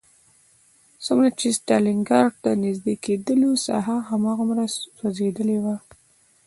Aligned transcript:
څومره 1.05 1.29
چې 1.39 1.47
ستالینګراډ 1.59 2.33
ته 2.43 2.51
نږدې 2.63 2.95
کېدلو 3.05 3.49
ساحه 3.65 3.97
هغومره 4.09 4.65
سوځېدلې 4.99 5.57
وه 5.63 5.75